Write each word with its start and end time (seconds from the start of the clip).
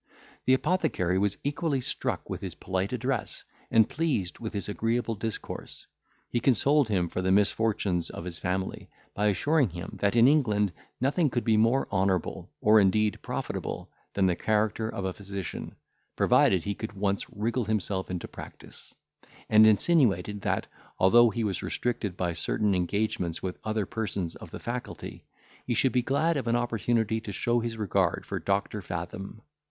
The 0.47 0.55
apothecary 0.55 1.19
was 1.19 1.37
equally 1.43 1.79
struck 1.79 2.27
with 2.27 2.41
his 2.41 2.55
polite 2.55 2.91
address, 2.91 3.43
and 3.69 3.87
pleased 3.87 4.39
with 4.39 4.51
his 4.51 4.67
agreeable 4.67 5.13
discourse. 5.13 5.85
He 6.27 6.39
consoled 6.39 6.89
him 6.89 7.07
for 7.07 7.21
the 7.21 7.31
misfortunes 7.31 8.09
of 8.09 8.25
his 8.25 8.39
family, 8.39 8.89
by 9.13 9.27
assuring 9.27 9.69
him, 9.69 9.99
that 10.01 10.15
in 10.15 10.27
England 10.27 10.71
nothing 10.99 11.29
could 11.29 11.43
be 11.43 11.55
more 11.55 11.87
honourable, 11.91 12.49
or 12.61 12.79
indeed 12.79 13.19
profitable, 13.21 13.91
than 14.15 14.25
the 14.25 14.35
character 14.35 14.89
of 14.89 15.05
a 15.05 15.13
physician, 15.13 15.75
provided 16.15 16.63
he 16.63 16.73
could 16.73 16.93
once 16.93 17.29
wriggle 17.29 17.65
himself 17.65 18.09
into 18.09 18.27
practice; 18.27 18.95
and 19.51 19.67
insinuated, 19.67 20.41
that, 20.41 20.65
although 20.97 21.29
he 21.29 21.43
was 21.43 21.61
restricted 21.61 22.17
by 22.17 22.33
certain 22.33 22.73
engagements 22.73 23.43
with 23.43 23.59
other 23.63 23.85
persons 23.85 24.35
of 24.35 24.49
the 24.49 24.57
faculty, 24.59 25.25
he 25.67 25.75
should 25.75 25.91
be 25.91 26.01
glad 26.01 26.37
of 26.37 26.47
an 26.47 26.55
opportunity 26.55 27.21
to 27.21 27.31
show 27.31 27.59
his 27.59 27.77
regard 27.77 28.25
for 28.25 28.39
Doctor 28.39 28.81
Fathom. 28.81 29.43